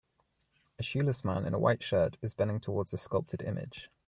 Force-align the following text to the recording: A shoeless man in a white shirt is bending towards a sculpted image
A 0.79 0.81
shoeless 0.81 1.23
man 1.23 1.45
in 1.45 1.53
a 1.53 1.59
white 1.59 1.83
shirt 1.83 2.17
is 2.23 2.33
bending 2.33 2.59
towards 2.59 2.91
a 2.91 2.97
sculpted 2.97 3.43
image 3.43 3.91